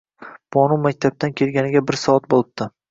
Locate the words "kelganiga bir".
1.43-2.03